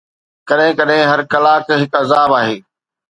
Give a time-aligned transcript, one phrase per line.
[0.47, 2.57] ڪڏهن ڪڏهن هر ڪلاڪ هڪ عذاب آهي